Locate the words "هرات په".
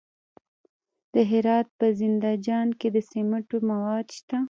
1.31-1.85